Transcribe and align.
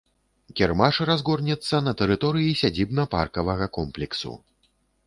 Кірмаш 0.59 0.95
разгорнецца 1.09 1.83
на 1.89 1.93
тэрыторыі 2.01 2.59
сядзібна-паркавага 2.65 3.65
комплексу. 3.79 4.33